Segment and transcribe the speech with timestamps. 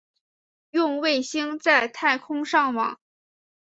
[0.71, 2.99] 用卫星在太空上网